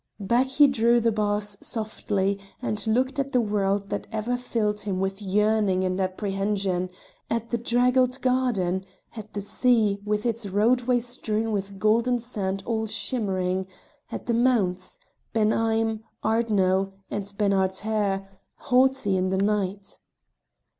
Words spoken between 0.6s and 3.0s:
drew the bars softly, and